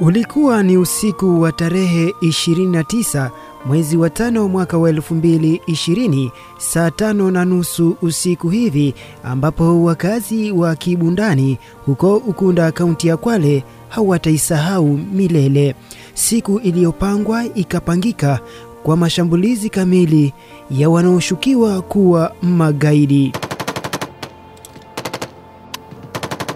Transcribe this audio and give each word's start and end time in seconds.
Ulikuwa 0.00 0.62
ni 0.62 0.76
usiku 0.76 1.40
wa 1.40 1.52
tarehe 1.52 2.14
29 2.22 3.30
mwezi 3.66 3.96
wa 3.96 4.10
tano 4.10 4.48
mwaka 4.48 4.78
wa 4.78 4.92
2020 4.92 6.30
saa 6.58 6.90
tano 6.90 7.30
na 7.30 7.44
nusu 7.44 7.96
usiku 8.02 8.48
hivi, 8.48 8.94
ambapo 9.24 9.84
wakazi 9.84 10.52
wa 10.52 10.76
Kibundani 10.76 11.58
huko 11.86 12.16
Ukunda, 12.16 12.72
kaunti 12.72 13.08
ya 13.08 13.16
Kwale 13.16 13.64
hawataisahau 13.88 14.86
milele 15.12 15.74
siku 16.14 16.58
iliyopangwa 16.58 17.44
ikapangika 17.54 18.40
kwa 18.82 18.96
mashambulizi 18.96 19.70
kamili 19.70 20.32
ya 20.70 20.90
wanaoshukiwa 20.90 21.82
kuwa 21.82 22.32
magaidi. 22.42 23.32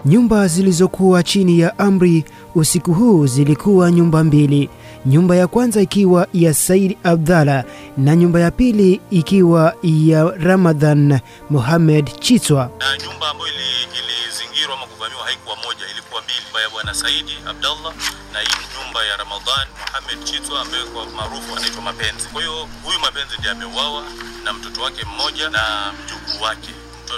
Nyumba 0.05 0.47
zilizokuwa 0.47 1.23
chini 1.23 1.59
ya 1.59 1.79
amri 1.79 2.25
usiku 2.55 2.93
huu 2.93 3.27
zilikuwa 3.27 3.91
nyumba 3.91 4.23
mbili, 4.23 4.69
nyumba 5.05 5.35
ya 5.35 5.47
kwanza 5.47 5.81
ikiwa 5.81 6.27
ya 6.33 6.53
Said 6.53 6.97
Abdalla 7.03 7.63
na 7.97 8.15
nyumba 8.15 8.39
ya 8.39 8.51
pili 8.51 9.01
ikiwa 9.09 9.75
ya 9.83 10.23
Ramadhan 10.23 11.19
Mohamed 11.49 12.19
Chitwa. 12.19 12.69
na 12.79 12.97
nyumba 13.05 13.29
ambayo 13.29 13.47
ili- 13.53 13.99
ilizingirwa 13.99 14.75
ama 14.77 14.85
kuvamiwa 14.87 15.23
haikuwa 15.25 15.55
moja, 15.55 15.85
ilikuwa 15.93 16.21
mbili, 16.21 16.39
ya 16.63 16.69
bwana 16.69 16.93
Saidi 16.93 17.35
Abdallah 17.49 17.93
na 18.33 18.39
hii 18.39 18.57
nyumba 18.73 18.99
ya 19.05 19.17
Ramadhan 19.17 19.67
Mohamed 19.81 20.23
Chitwa 20.23 20.61
ambaye 20.61 20.83
kwa 20.83 21.05
maarufu 21.05 21.55
anaitwa 21.57 21.81
Mapenzi. 21.81 22.27
Kwa 22.33 22.41
hiyo 22.41 22.67
huyu 22.83 22.99
Mapenzi 22.99 23.33
ndiye 23.39 23.51
ameuawa 23.53 24.03
na 24.43 24.53
mtoto 24.53 24.81
wake 24.81 25.01
mmoja 25.11 25.49
na 25.49 25.63
mjukuu 25.97 26.43
wake 26.43 26.71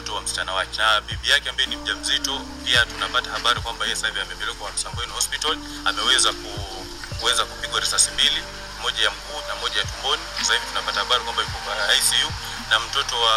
mtoto 0.08 0.16
wa 0.16 0.22
msichana 0.24 0.54
wake 0.54 0.78
na 0.78 1.02
bibi 1.02 1.30
yake 1.30 1.50
ambaye 1.50 1.68
ni 1.70 1.76
mjamzito. 1.76 2.42
Pia 2.66 2.86
tunapata 2.86 3.30
habari 3.32 3.60
kwamba 3.62 3.86
yeye 3.86 3.96
sasa 3.96 4.08
hivi 4.08 4.20
amepelekwa 4.20 4.72
Msambweni 4.72 5.12
Hospital, 5.12 5.58
ameweza 5.86 6.34
ku, 6.34 6.86
kuweza 7.20 7.46
kupigwa 7.46 7.80
risasi 7.80 8.12
mbili, 8.12 8.44
moja 8.82 9.04
ya 9.04 9.12
mguu 9.12 9.40
na 9.48 9.56
moja 9.56 9.80
ya 9.80 9.86
tumboni. 9.86 10.22
Sasa 10.40 10.54
hivi 10.54 10.66
tunapata 10.66 11.00
habari 11.00 11.24
kwamba 11.24 11.42
yuko 11.42 11.58
kwa 11.66 11.96
ICU 11.96 12.32
na 12.70 12.80
mtoto 12.80 13.22
wa 13.22 13.36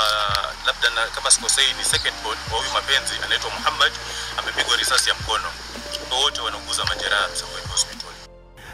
labda 0.67 0.91
na, 0.91 1.07
kama 1.07 1.31
sikosei 1.31 1.73
ni 1.73 1.85
second 1.85 2.15
born 2.23 2.39
wa 2.53 2.59
huyu 2.59 2.71
Mapenzi 2.71 3.15
anaitwa 3.25 3.51
Muhammad 3.51 3.93
amepigwa 4.39 4.77
risasi 4.77 5.09
ya 5.09 5.15
mkono. 5.15 5.48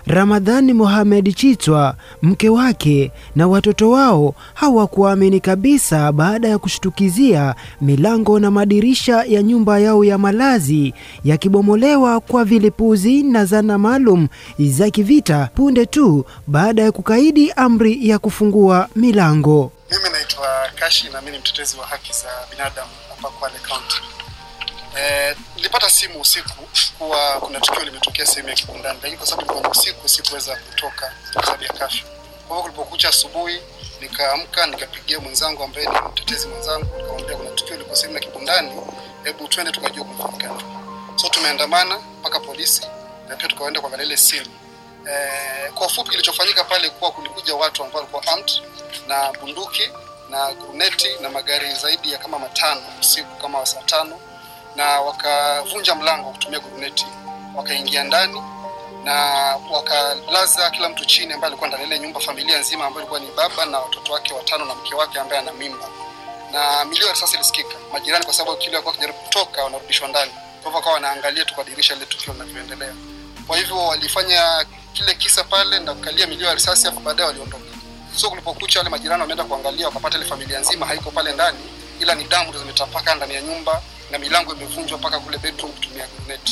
Ramadhani 0.07 0.73
Mohamed 0.73 1.35
Chitwa, 1.37 1.97
mke 2.23 2.49
wake 2.49 3.12
na 3.37 3.49
watoto 3.49 3.91
wao 3.91 4.35
hawakuamini 4.55 5.41
kabisa 5.41 6.12
baada 6.12 6.49
ya 6.49 6.59
kushtukizia 6.59 7.55
milango 7.81 8.41
na 8.41 8.51
madirisha 8.51 9.25
ya 9.25 9.43
nyumba 9.43 9.79
yao 9.79 10.05
ya 10.05 10.19
malazi 10.19 10.95
yakibomolewa 11.25 12.21
kwa 12.21 12.45
vilipuzi 12.45 13.23
na 13.23 13.45
zana 13.45 13.79
maalum 13.79 14.29
za 14.59 14.91
kivita 14.91 15.49
punde 15.55 15.87
tu 15.87 16.25
baada 16.47 16.83
ya 16.83 16.93
kukaidi 16.93 17.53
amri 17.53 18.09
ya 18.09 18.19
kufungua 18.19 18.89
milango. 18.97 19.73
Mimi 19.91 20.11
naitwa 20.12 20.47
Kashi 20.75 21.09
na 21.12 21.21
mimi 21.21 21.33
ni 21.33 21.39
mtetezi 21.39 21.77
wa 21.77 21.87
haki 21.87 22.12
za 22.12 22.29
binadamu 22.51 22.91
hapa 23.17 23.29
Kwale 23.29 23.55
County. 23.69 23.97
Eh, 24.99 25.37
nilipata 25.57 25.91
simu 25.91 26.21
usiku 26.21 26.69
kuwa 26.99 27.41
kuna 27.41 27.61
tukio 27.61 27.85
limetokea 27.85 28.27
sehemu 28.27 28.49
ya 28.49 28.55
Kibundani, 28.55 28.99
lakini 29.03 29.17
kwa 29.17 29.27
sababu 29.27 29.53
ilikuwa 29.53 29.71
usiku 29.73 30.09
sikuweza 30.09 30.57
kutoka 30.57 31.12
sababu 31.34 31.62
ya 31.65 31.73
kafyu. 31.73 32.05
Kwa 32.49 32.62
kulipokucha 32.62 33.09
asubuhi, 33.09 33.61
nikaamka 34.01 34.67
nikapigia 34.67 35.21
mwenzangu 35.21 35.62
ambaye 35.62 35.87
ni 35.87 35.93
mtetezi 36.12 36.47
mwenzangu, 36.49 36.97
nikamwambia 36.97 37.37
kuna 37.37 37.51
tukio 37.51 37.77
liko 37.77 37.95
sehemu 37.97 38.15
ya 38.15 38.21
Kibundani, 38.21 38.73
hebu 39.25 39.49
twende 39.49 39.73
tukajua 39.73 40.05
kumefanyika. 40.05 40.51
So 41.17 41.29
tumeandamana 41.29 41.99
mpaka 41.99 42.41
polisi 42.41 42.83
na 43.29 43.37
pia 43.37 43.49
tukaenda 43.49 43.81
kwa 43.81 44.03
ile 44.03 44.17
simu. 44.17 44.47
Eh, 45.11 45.73
kwa 45.75 45.87
ufupi 45.87 46.11
kilichofanyika 46.11 46.65
pale 46.65 46.91
kuwa 46.91 47.12
kulikuja 47.12 47.55
watu 47.55 47.85
ambao 47.85 47.97
walikuwa 48.01 48.27
armed 48.27 48.51
na 49.09 49.33
bunduki 49.41 49.91
na 50.31 50.53
gruneti 50.53 51.09
na 51.21 51.31
magari 51.31 51.75
zaidi 51.75 52.12
ya 52.12 52.19
kama 52.19 52.39
matano 52.39 52.81
usiku 53.01 53.37
kama 53.37 53.67
saa 53.67 53.83
tano 53.83 54.21
na 54.76 55.00
wakavunja 55.00 55.94
mlango 55.94 56.31
kutumia 56.31 56.59
guruneti, 56.60 57.06
wakaingia 57.54 58.04
ndani 58.04 58.42
na 59.04 59.14
wakalaza 59.70 60.70
kila 60.70 60.88
mtu 60.88 61.04
chini 61.04 61.32
ambaye 61.32 61.48
alikuwa 61.48 61.69
ndani 61.69 61.84
ile 61.84 61.98
nyumba, 61.98 62.20
familia 62.20 62.59
nzima 62.59 62.84
ambayo 62.87 63.00
ilikuwa 63.00 63.20
ni 63.20 63.31
baba 63.37 63.66
na 63.66 63.78
watoto 63.78 64.12
wake 64.12 64.34
watano 64.34 64.64
na 64.64 64.75
mke 64.75 64.94
wake 64.94 65.19
ambaye 65.20 65.41
ana 65.41 65.53
mimba, 65.53 65.88
na 66.53 66.84
milio 66.84 67.06
ya 67.06 67.12
risasi 67.12 67.34
ilisikika. 67.37 67.75
Majirani 67.92 68.25
kwa 68.25 68.34
sababu 68.34 68.56
kile 68.56 68.70
walikuwa 68.72 68.91
wakijaribu 68.92 69.19
kutoka, 69.19 69.64
wanarudishwa 69.64 70.09
ndani, 70.09 70.31
kwa 70.31 70.64
hivyo 70.64 70.76
wakawa 70.76 70.94
wanaangalia 70.94 71.44
tu 71.44 71.54
kwa 71.54 71.64
dirisha 71.64 71.94
ile 71.94 72.06
tukio 72.06 72.32
linavyoendelea. 72.32 72.94
Kwa 73.47 73.56
hivyo 73.56 73.76
walifanya 73.87 74.66
kile 74.93 75.14
kisa 75.14 75.44
pale 75.44 75.78
na 75.78 75.94
kukalia 75.94 76.26
milio 76.26 76.47
ya 76.47 76.54
risasi, 76.54 76.87
hapo 76.87 77.00
baadaye 77.00 77.28
waliondoka. 77.28 77.64
So 78.16 78.31
kulipokucha, 78.31 78.78
wale 78.81 78.91
majirani 78.91 79.20
wameenda 79.20 79.44
kuangalia, 79.44 79.87
wakapata 79.87 80.19
ile 80.19 80.26
familia 80.26 80.58
nzima 80.60 80.87
haiko 80.87 81.10
pale 81.10 81.32
ndani, 81.32 81.58
ila 82.00 82.14
ni 82.14 82.25
damu 82.25 82.48
ndio 82.48 82.60
zimetapaka 82.60 83.14
ndani 83.14 83.34
ya 83.34 83.41
nyumba 83.43 83.82
na 84.11 84.19
milango 84.19 84.53
imevunjwa 84.55 84.99
mpaka 84.99 85.21
kule 85.21 85.39
bedroom 85.39 85.72
kutumia 85.72 86.06
grenade. 86.06 86.50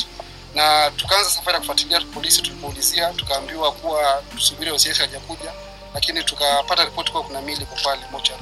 Na 0.55 0.91
tukaanza 0.91 1.29
safari 1.29 1.53
ya 1.53 1.59
kufuatilia 1.59 2.01
polisi, 2.01 2.41
tulipoulizia 2.41 3.13
tukaambiwa 3.13 3.71
kuwa 3.71 4.23
tusubiri 4.35 4.71
OCS 4.71 4.97
hajakuja, 4.97 5.51
lakini 5.93 6.23
tukapata 6.23 6.85
ripoti 6.85 7.11
kuwa 7.11 7.23
kuna 7.23 7.41
mili 7.41 7.65
kwa 7.65 7.77
pale 7.81 8.01
mochari. 8.11 8.41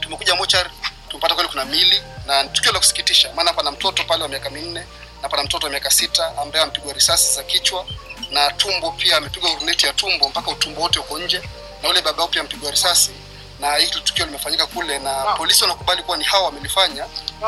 Tumekuja 0.00 0.34
mochari, 0.34 0.70
tumepata 1.08 1.34
kweli 1.34 1.48
kuna 1.50 1.64
mili 1.64 2.02
na 2.26 2.44
tukio 2.44 2.72
la 2.72 2.78
kusikitisha, 2.78 3.32
maana 3.34 3.52
pana 3.52 3.70
mtoto 3.70 4.04
pale 4.04 4.22
wa 4.22 4.28
miaka 4.28 4.50
minne 4.50 4.86
na 5.22 5.28
pana 5.28 5.42
mtoto 5.44 5.66
wa 5.66 5.70
miaka 5.70 5.90
sita 5.90 6.32
ambaye 6.42 6.62
amepigwa 6.64 6.92
risasi 6.92 7.34
za 7.34 7.42
kichwa 7.42 7.86
na 8.30 8.50
tumbo, 8.50 8.92
pia 8.92 9.16
amepigwa 9.16 9.54
grenade 9.54 9.86
ya 9.86 9.92
tumbo 9.92 10.28
mpaka 10.28 10.50
utumbo 10.50 10.80
wote 10.80 10.98
uko 10.98 11.18
nje, 11.18 11.42
na 11.82 11.88
ule 11.88 12.02
baba 12.02 12.26
pia 12.28 12.40
amepigwa 12.40 12.70
risasi 12.70 13.10
na 13.62 13.74
hili 13.76 13.90
tukio 14.04 14.26
limefanyika 14.26 14.66
kule 14.66 14.98
na 14.98 15.10
polisi 15.36 15.62
wanakubali 15.64 16.02
kuwa 16.02 16.16
ni 16.16 16.24
hawa 16.24 16.44
wamelifanya, 16.44 17.04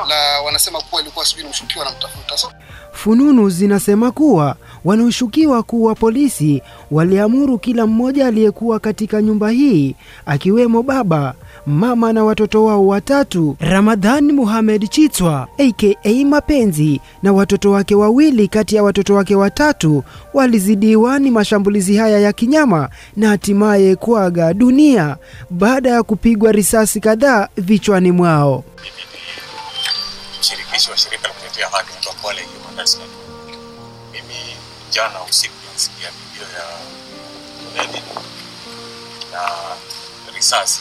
la 0.09 0.41
wanasema 0.41 0.81
kuwa 0.81 1.03
ilikuwa 1.03 1.25
sijui 1.27 1.45
ni 1.45 1.51
mshukiwa 1.51 1.87
anamtafuta. 1.87 2.37
So, 2.39 2.53
Fununu 2.93 3.51
zinasema 3.51 4.11
kuwa 4.13 4.57
wanaoshukiwa 4.85 5.63
kuwa 5.63 5.95
polisi 5.95 6.63
waliamuru 6.91 7.59
kila 7.59 7.87
mmoja 7.87 8.27
aliyekuwa 8.27 8.81
katika 8.81 9.23
nyumba 9.23 9.51
hii 9.51 9.95
akiwemo 10.27 10.83
baba, 10.83 11.35
mama 11.67 12.13
na 12.13 12.25
watoto 12.25 12.65
wao 12.65 12.87
watatu, 12.87 13.57
Ramadhan 13.61 14.33
Mohamed 14.33 14.91
Chitwa 14.91 15.49
aka 15.59 16.11
Mapenzi 16.27 17.01
na 17.23 17.33
watoto 17.33 17.71
wake 17.71 17.95
wawili 17.95 18.49
kati 18.49 18.77
ya 18.77 18.83
watoto 18.83 19.15
wake 19.15 19.35
watatu 19.35 20.05
walizidiwa 20.35 21.19
ni 21.19 21.31
mashambulizi 21.31 21.97
haya 21.97 22.19
ya 22.21 22.33
kinyama 22.33 22.89
na 23.17 23.29
hatimaye 23.29 23.97
kuaga 23.97 24.55
dunia 24.55 25.17
baada 25.51 25.91
ya 25.91 26.03
kupigwa 26.03 26.53
risasi 26.53 27.01
kadhaa 27.01 27.49
vichwani 27.57 28.13
mwao. 28.13 28.65
mimi 30.41 30.91
wa 30.91 30.97
shirika 30.97 31.29
la 31.29 31.35
kutetea 31.35 31.69
haki 31.69 32.05
kwa 32.07 32.15
Kwale 32.15 32.41
Human 32.43 32.77
Rights 32.77 32.99
Network. 32.99 33.59
Mimi 34.13 34.57
jana 34.91 35.23
usiku 35.31 35.55
nilisikia 35.69 36.09
video 36.11 36.49
ya 36.59 36.65
na 39.33 39.41
risasi 40.37 40.81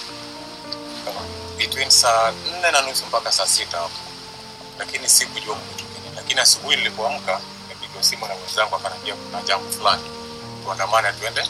kama 1.05 1.21
between 1.57 1.89
saa 1.89 2.31
nne 2.31 2.71
na 2.71 2.81
nusu 2.81 3.05
mpaka 3.05 3.31
saa 3.31 3.47
sita 3.47 3.77
hapo, 3.77 3.99
lakini 4.79 5.09
sikujua 5.09 5.55
kumetokea. 5.55 6.11
Lakini 6.15 6.39
asubuhi 6.41 6.75
nilipoamka 6.75 7.41
nipigwa 7.69 8.03
simu 8.03 8.27
na 8.27 8.35
mwenzangu 8.35 8.75
akaniambia 8.75 9.15
kuna 9.15 9.41
jambo 9.41 9.71
fulani, 9.71 10.03
tuandamane 10.63 11.11
tuende 11.13 11.47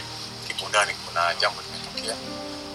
Kibundani, 0.47 0.93
kuna 1.05 1.33
jambo 1.35 1.61
limetokea. 1.61 2.15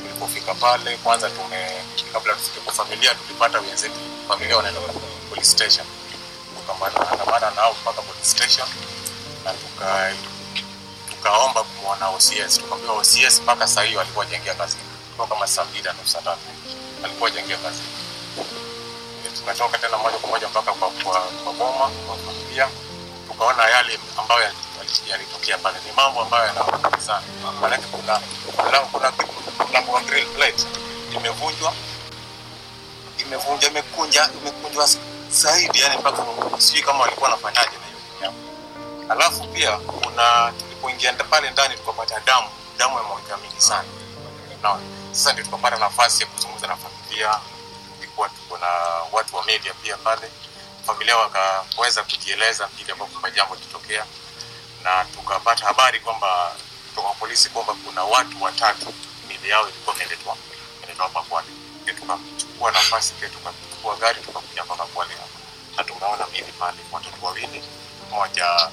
Tulipofika 0.03 0.55
pale 0.55 0.97
kwanza 0.97 1.31
tume 1.31 1.71
kabla 2.13 2.35
tufike 2.35 2.61
kwa 2.61 2.73
familia 2.73 3.15
tulipata 3.15 3.61
wenzetu 3.61 4.01
familia 4.29 4.57
wanaenda 4.57 4.81
police 5.29 5.49
station. 5.51 5.87
Tukaandamana 6.57 7.51
nao 7.51 7.73
mpaka 7.83 8.03
police 8.03 8.27
station 8.31 8.69
na 9.45 9.53
tuka 9.53 10.13
tukaomba 11.11 11.63
kumwona 11.65 12.09
OCS 12.09 12.59
tukaambiwa 12.59 12.95
OCS 12.95 13.41
mpaka 13.43 13.69
saa 13.69 13.83
hiyo 13.83 14.01
alikuwa 14.01 14.27
kazini. 14.59 14.83
Kwa 15.17 15.27
kama 15.27 15.47
saa 15.47 15.65
mbili 15.65 15.83
na 15.85 15.93
nusu 15.93 16.19
tatu 16.25 16.39
alikuwa 17.05 17.31
jengia 17.31 17.57
kazini 17.57 17.89
tukatoka 19.39 19.79
tena 19.79 19.99
moja 19.99 20.19
kwa 20.19 20.31
moja 20.31 20.49
mpaka 20.49 20.73
kwa, 20.73 20.91
kwa, 20.91 21.53
boma 21.53 21.89
kwa 22.07 22.17
familia. 22.17 22.69
Tukaona 23.29 23.65
yale 23.69 23.99
ambayo 24.19 24.53
yalitokea 25.11 25.59
pale. 25.59 25.79
Ni 25.87 25.93
mambo 25.97 26.21
ambayo 26.21 26.47
yanauma 26.47 27.01
sana. 27.01 27.23
Maanake 27.61 27.83
kuna 27.91 28.21
kuna 28.61 28.81
kuna 29.13 29.13
mlango 29.71 29.93
wa 29.93 30.01
grill 30.01 30.27
plate. 30.27 30.67
Imevunjwa. 31.17 31.73
Imevunjwa 33.19 33.71
imekunja 33.71 34.29
imekunjwa 34.41 34.89
zaidi. 35.31 35.81
Yani 35.81 35.97
mpaka 35.97 36.25
sijui 36.59 36.83
kama 36.83 37.01
walikuwa 37.01 37.31
wanafanyaje 37.31 37.71
na 37.77 37.87
hiyo 38.19 38.33
alafu 39.09 39.45
pia 39.45 39.77
kuna 39.77 40.53
tulipoingia 40.59 41.13
pale 41.13 41.51
ndani 41.51 41.77
tukapata 41.77 42.21
damu. 42.21 42.49
Damu 42.79 42.97
ya 42.97 43.03
mwagika 43.03 43.37
mingi 43.37 43.61
sana 43.61 43.85
sasa 45.13 45.33
ndio 45.33 45.45
tukapata 45.45 45.79
nafasi 45.79 46.23
ya 46.23 46.29
kuzungumza 46.29 46.67
na 46.67 46.77
familia 46.77 47.41
ilikuwa 47.99 48.29
tuko 48.29 48.59
na 48.59 48.67
watu 49.13 49.37
wa 49.37 49.45
media 49.45 49.75
pia 49.75 49.97
pale 49.97 50.31
familia 50.87 51.17
wakaweza 51.17 52.03
kujieleza 52.03 52.67
vile 52.67 52.93
ambavyo 52.93 53.21
kwa 53.21 53.31
jambo 53.31 53.55
lilitokea 53.55 54.05
na 54.85 55.05
tukapata 55.05 55.67
habari 55.67 56.01
kwamba 56.01 56.53
kutoka 56.89 57.09
polisi 57.15 57.49
kwamba 57.51 57.75
kuna 57.75 58.05
watu 58.05 58.43
watatu 58.43 58.95
mili 59.29 59.49
yao 59.49 59.69
ilikuwa 59.69 59.97
imeletwa 59.97 60.37
imeletwa 60.79 61.05
hapa. 61.15 61.43
Tukachukua 62.01 62.73
nafasi 62.73 63.13
pia 63.15 63.29
tukachukua 63.29 63.97
gari 63.97 64.21
tukakuja 64.21 64.65
mpaka 64.65 64.85
Kwale 64.85 65.15
hapa 65.15 65.39
na 65.77 65.85
tumeona 65.85 66.27
mili 66.27 66.53
pale 66.59 66.79
watoto 66.93 67.27
wawili, 67.27 67.63
mmoja 68.09 68.71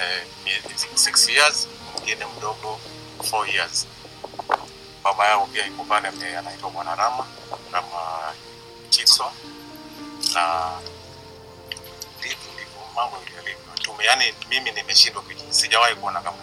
eh, 0.00 0.26
miezi 0.44 1.32
years, 1.32 1.68
mwingine 1.94 2.26
mdogo 2.26 2.80
4 3.18 3.54
years. 3.54 3.86
Baba 5.08 5.24
yao 5.28 5.46
pia 5.52 5.66
iko 5.66 5.84
pale, 5.84 6.08
anaitwa 6.38 6.70
Bwana 6.70 6.94
Rama 6.94 7.24
Rama 7.72 7.88
Chiso 8.90 9.24
na 10.34 10.70
ndivyo 12.18 12.36
mambo 12.96 13.16
yalivyo. 13.36 13.58
Tume, 13.82 14.04
yani 14.04 14.24
mimi 14.50 14.70
nimeshindwa, 14.70 15.22
sijawahi 15.50 15.94
kuona 15.94 16.20
kama. 16.20 16.36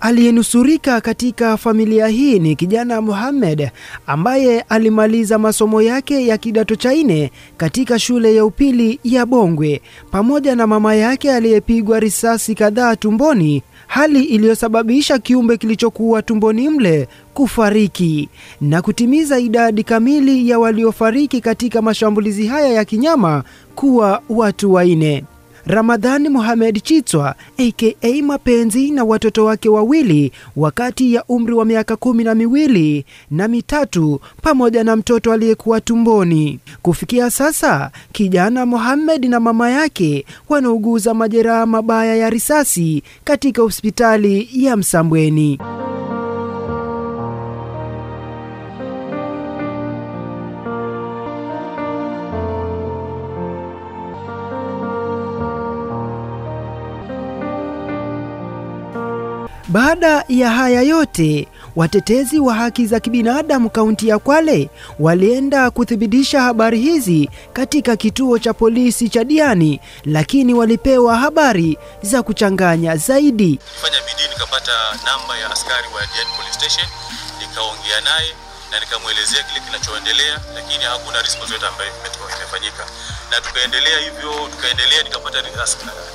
Aliyenusurika 0.00 1.00
katika 1.00 1.56
familia 1.56 2.06
hii 2.06 2.38
ni 2.38 2.56
kijana 2.56 3.00
Mohamed 3.00 3.70
ambaye 4.06 4.60
alimaliza 4.60 5.38
masomo 5.38 5.82
yake 5.82 6.26
ya 6.26 6.38
kidato 6.38 6.76
cha 6.76 6.92
nne 6.94 7.32
katika 7.56 7.98
shule 7.98 8.34
ya 8.36 8.44
upili 8.44 9.00
ya 9.04 9.26
Bongwe 9.26 9.82
pamoja 10.10 10.56
na 10.56 10.66
mama 10.66 10.94
yake 10.94 11.32
aliyepigwa 11.32 12.00
risasi 12.00 12.54
kadhaa 12.54 12.96
tumboni, 12.96 13.62
hali 13.92 14.24
iliyosababisha 14.24 15.18
kiumbe 15.18 15.56
kilichokuwa 15.56 16.22
tumboni 16.22 16.68
mle 16.68 17.08
kufariki 17.34 18.28
na 18.60 18.82
kutimiza 18.82 19.38
idadi 19.38 19.82
kamili 19.84 20.50
ya 20.50 20.58
waliofariki 20.58 21.40
katika 21.40 21.82
mashambulizi 21.82 22.46
haya 22.46 22.68
ya 22.68 22.84
kinyama 22.84 23.44
kuwa 23.74 24.22
watu 24.28 24.72
wanne. 24.72 25.24
Ramadhani 25.66 26.28
Mohamed 26.28 26.82
Chitwa 26.82 27.34
aka 27.58 28.22
Mapenzi 28.22 28.90
na 28.90 29.04
watoto 29.04 29.44
wake 29.44 29.68
wawili 29.68 30.32
wakati 30.56 31.14
ya 31.14 31.24
umri 31.24 31.54
wa 31.54 31.64
miaka 31.64 31.96
kumi 31.96 32.24
na 32.24 32.34
miwili 32.34 33.04
na 33.30 33.48
mitatu 33.48 34.20
pamoja 34.42 34.84
na 34.84 34.96
mtoto 34.96 35.32
aliyekuwa 35.32 35.80
tumboni. 35.80 36.58
Kufikia 36.82 37.30
sasa, 37.30 37.90
kijana 38.12 38.66
Mohamed 38.66 39.24
na 39.24 39.40
mama 39.40 39.70
yake 39.70 40.26
wanauguza 40.48 41.14
majeraha 41.14 41.66
mabaya 41.66 42.16
ya 42.16 42.30
risasi 42.30 43.02
katika 43.24 43.62
hospitali 43.62 44.48
ya 44.52 44.76
Msambweni. 44.76 45.58
Baada 59.72 60.24
ya 60.28 60.50
haya 60.50 60.82
yote, 60.82 61.48
watetezi 61.76 62.38
wa 62.40 62.54
haki 62.54 62.86
za 62.86 63.00
kibinadamu 63.00 63.70
kaunti 63.70 64.08
ya 64.08 64.18
Kwale 64.18 64.70
walienda 64.98 65.70
kuthibitisha 65.70 66.40
habari 66.42 66.80
hizi 66.80 67.30
katika 67.52 67.96
kituo 67.96 68.38
cha 68.38 68.54
polisi 68.54 69.08
cha 69.08 69.24
Diani, 69.24 69.80
lakini 70.04 70.54
walipewa 70.54 71.16
habari 71.16 71.78
za 72.02 72.22
kuchanganya 72.22 72.96
zaidi. 72.96 73.58
Fanya 73.82 73.96
bidii 74.00 74.28
nikapata 74.32 74.72
namba 75.04 75.38
ya 75.38 75.50
askari 75.50 75.88
wa 75.94 76.00
Diani 76.06 76.30
Police 76.36 76.54
Station, 76.58 76.86
nikaongea 77.40 78.00
naye 78.00 78.30
na 78.70 78.80
nikamwelezea 78.80 79.42
kile 79.42 79.60
kinachoendelea, 79.66 80.38
lakini 80.54 80.84
hakuna 80.84 81.22
response 81.22 81.52
yote 81.54 81.66
ambayo 81.66 81.90
imefanyika, 82.36 82.84
na 83.30 83.36
tukaendelea 83.40 83.98
hivyo, 83.98 84.32
tukaendelea 84.50 85.02
nikapata 85.02 85.38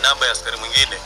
namba 0.03 0.25
ya 0.25 0.31
askari 0.31 0.57
mwingine 0.57 0.97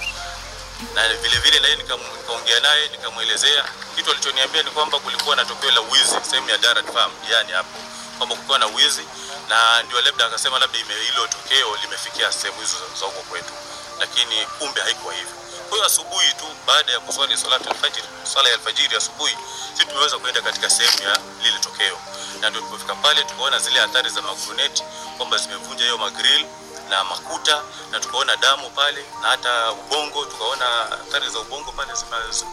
na 0.96 1.08
vile 1.14 1.38
vile 1.38 1.60
naye 1.60 1.76
nikaongea 1.76 2.60
naye 2.60 2.88
nikamwelezea. 2.88 3.66
Kitu 3.96 4.12
alichoniambia 4.12 4.64
ni 4.64 4.72
kwamba 4.72 5.00
kulikuwa 5.00 5.36
na 5.36 5.46
tokeo 5.46 5.72
la 5.72 5.80
wizi 5.82 6.16
sehemu 6.30 6.50
ya 6.50 6.58
Darat 6.58 6.94
Farm 6.94 7.12
yani 7.32 7.52
hapo 7.52 7.80
kwamba 8.18 8.36
kulikuwa 8.36 8.60
na 8.60 8.66
wizi. 8.66 9.06
Na 9.50 9.84
ndio 9.84 10.02
labda 10.02 10.26
akasema 10.26 10.60
labda 10.60 10.78
hilo 10.80 11.28
tokeo 11.28 11.78
limefikia 11.82 12.32
sehemu 12.32 12.62
hizo 12.62 12.78
za- 13.00 13.06
huko 13.06 13.22
kwetu, 13.22 13.54
lakini 14.00 14.46
kumbe 14.60 14.82
haikuwa 14.82 15.14
hivyo. 15.14 15.36
Kwa 15.70 15.78
hiyo 15.78 15.86
asubuhi 15.86 16.34
tu 16.34 16.46
baada 16.68 16.92
ya 16.92 17.00
kuswali 17.00 17.38
salatu 17.38 17.70
alfajiri, 17.70 18.08
swala 18.34 18.50
ya 18.50 18.56
alfajiri 18.56 18.96
asubuhi, 18.96 19.38
sisi 19.74 19.86
tumeweza 19.86 20.20
kwenda 20.20 20.42
katika 20.42 20.70
sehemu 20.70 21.02
ya 21.04 21.18
lile 21.44 21.60
tokeo, 21.60 22.00
na 22.42 22.50
ndio 22.50 22.62
tulipofika 22.62 22.96
pale 22.96 23.24
tukaona 23.24 23.60
zile 23.60 23.82
athari 23.82 24.10
za 24.10 24.22
maguruneti 24.22 24.84
kwamba 25.18 25.38
zimevunja 25.38 25.84
hiyo 25.84 25.98
magrill 25.98 26.46
na 26.92 27.04
makuta 27.04 27.56
na 27.92 28.00
tukaona 28.00 28.36
damu 28.36 28.70
pale 28.76 29.02
na 29.22 29.28
hata 29.28 29.72
ubongo, 29.72 30.26
tukaona 30.26 30.66
athari 30.92 31.30
za 31.34 31.40
ubongo 31.40 31.72
pale 31.78 31.92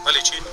pale 0.05 0.21
chini, 0.21 0.47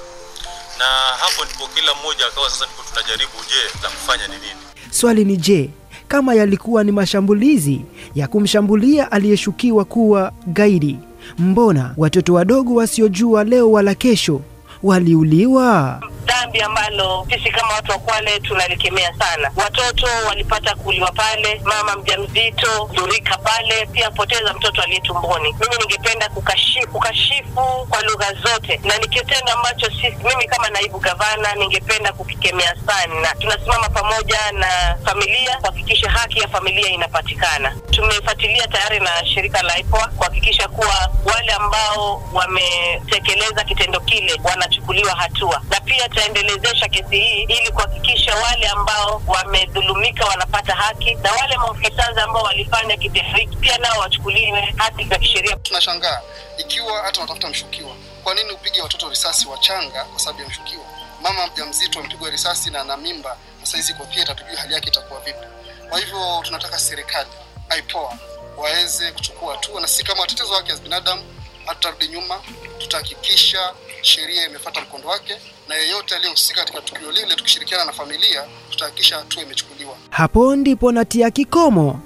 na 0.79 0.85
hapo 1.21 1.45
ndipo 1.45 1.69
kila 1.75 1.95
mmoja 1.95 2.27
akawa 2.27 2.51
sasa, 2.51 2.67
ndipo 2.67 2.83
tunajaribu, 2.91 3.33
je, 3.51 3.63
la 3.83 3.89
kufanya 3.89 4.27
ni 4.29 4.35
nini? 4.35 4.61
Swali 4.91 5.25
ni 5.25 5.37
je, 5.37 5.71
kama 6.09 6.35
yalikuwa 6.35 6.85
ni 6.85 6.93
mashambulizi 6.93 7.81
ya 8.15 8.29
kumshambulia 8.29 9.13
aliyeshukiwa 9.13 9.85
kuwa 9.85 10.33
gaidi, 10.47 10.99
mbona 11.39 11.95
watoto 11.97 12.35
wadogo 12.35 12.75
wasiojua 12.75 13.45
leo 13.45 13.73
wala 13.73 13.95
kesho 13.95 14.41
waliuliwa? 14.83 16.01
Dhambi 16.41 16.61
ambalo 16.63 17.27
sisi 17.31 17.51
kama 17.51 17.73
watu 17.75 17.93
wa 17.93 17.99
Kwale 17.99 18.41
tunalikemea 18.41 19.15
sana. 19.19 19.51
Watoto 19.57 20.07
walipata 20.29 20.75
kuuliwa 20.75 21.13
pale, 21.13 21.61
mama 21.65 21.97
mjamzito 21.97 22.91
dhurika 22.93 23.39
pale, 23.39 23.87
pia 23.87 24.11
poteza 24.11 24.55
mtoto 24.55 24.83
aliye 24.83 25.01
tumboni. 25.01 25.53
Mimi 25.61 25.77
ningependa 25.81 26.29
kukashifu, 26.29 26.89
kukashifu 26.89 27.87
kwa 27.91 28.03
lugha 28.03 28.33
zote, 28.35 28.81
na 28.85 28.99
ni 28.99 29.09
kitendo 29.09 29.53
ambacho 29.53 29.87
sisi, 29.91 30.17
mimi 30.29 30.45
kama 30.45 30.69
naibu 30.71 30.99
gavana 30.99 31.55
ningependa 31.55 32.13
kukikemea 32.13 32.77
sana. 32.87 33.35
Tunasimama 33.39 33.89
pamoja 33.89 34.39
na 34.53 34.97
familia 35.05 35.57
kuhakikisha 35.57 36.11
haki 36.11 36.39
ya 36.39 36.49
familia 36.49 36.89
inapatikana. 36.91 37.77
Tumefuatilia 37.91 38.67
tayari 38.67 39.01
na 39.01 39.27
shirika 39.27 39.63
la 39.63 39.79
IPOA 39.79 40.09
kuhakikisha 40.09 40.69
kuwa 40.69 41.11
wale 41.25 41.53
ambao 41.53 42.23
wametekeleza 42.33 43.65
kitendo 43.65 44.01
kile 44.01 44.41
wanachukuliwa 44.45 45.15
hatua, 45.17 45.63
na 45.71 45.81
pia 45.81 46.09
taendelezesha 46.33 46.89
kesi 46.89 47.21
hii 47.21 47.43
ili 47.43 47.71
kuhakikisha 47.73 48.35
wale 48.35 48.67
ambao 48.69 49.23
wamedhulumika 49.27 50.25
wanapata 50.25 50.75
haki, 50.75 51.15
na 51.15 51.33
wale 51.33 51.57
maofisa 51.57 52.23
ambao 52.25 52.43
walifanya 52.43 52.97
kitendo 52.97 53.39
hiki 53.39 53.57
pia 53.57 53.79
nao 53.79 53.99
wachukuliwe 54.01 54.75
haki 54.77 55.05
za 55.05 55.19
kisheria. 55.19 55.57
Tunashangaa 55.57 56.21
ikiwa 56.59 57.03
hata 57.03 57.19
unatafuta 57.21 57.49
mshukiwa, 57.49 57.97
kwa 58.25 58.35
nini 58.35 58.51
upige 58.53 58.81
watoto 58.83 59.09
risasi 59.09 59.49
wachanga 59.49 60.05
kwa 60.05 60.21
sababu 60.21 60.43
ya 60.43 60.49
mshukiwa? 60.49 60.85
Mama 61.23 61.47
mjamzito 61.47 61.99
amepigwa 62.01 62.31
risasi 62.31 62.71
na 62.71 62.81
ana 62.81 62.97
mimba, 62.97 63.37
hizi 63.75 63.93
iko 63.93 64.05
theater, 64.07 64.37
tujue 64.37 64.57
hali 64.57 64.75
yake 64.75 64.89
itakuwa 64.89 65.21
vipi. 65.21 65.47
Kwa 65.89 65.99
hivyo 65.99 66.41
tunataka 66.43 66.79
serikali 66.79 67.31
aipoa 67.69 68.19
waweze 68.57 69.13
kuchukua 69.13 69.55
hatua, 69.55 69.81
na 69.81 69.89
sisi 69.89 70.05
kama 70.05 70.21
watetezi 70.21 70.51
wa 70.51 70.57
haki 70.57 70.73
za 70.73 70.79
binadamu 70.79 71.23
hatutarudi 71.67 72.09
nyuma, 72.09 72.41
tutahakikisha 72.79 73.73
sheria 74.07 74.47
imefuata 74.49 74.81
mkondo 74.81 75.09
wake, 75.09 75.35
na 75.69 75.75
yeyote 75.75 76.15
aliyehusika 76.15 76.61
katika 76.61 76.81
tukio 76.81 77.13
lile, 77.13 77.35
tukishirikiana 77.37 77.85
na 77.85 77.93
familia, 77.93 78.43
tutahakikisha 78.71 79.17
hatua 79.17 79.43
imechukuliwa. 79.43 79.97
Hapo 80.11 80.57
ndipo 80.57 80.93
natia 80.93 81.31
kikomo, 81.31 82.01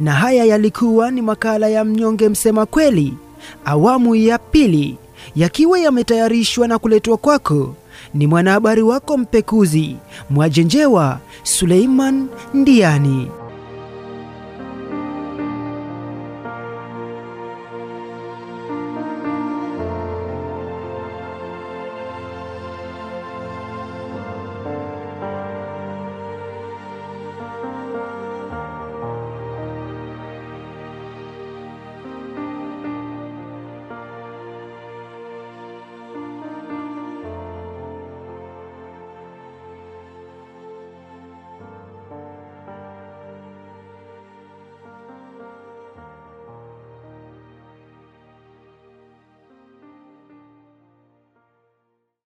na 0.00 0.12
haya 0.12 0.44
yalikuwa 0.44 1.10
ni 1.10 1.22
makala 1.22 1.68
ya 1.68 1.84
Mnyonge 1.84 2.28
Msema 2.28 2.66
Kweli 2.66 3.14
awamu 3.64 4.14
ya 4.14 4.38
pili, 4.38 4.96
yakiwa 5.36 5.78
yametayarishwa 5.78 6.68
na 6.68 6.78
kuletwa 6.78 7.16
kwako 7.16 7.74
ni 8.14 8.26
mwanahabari 8.26 8.82
wako 8.82 9.16
mpekuzi 9.16 9.96
Mwajenjewa 10.30 11.18
Suleiman 11.42 12.28
Ndiani. 12.54 13.30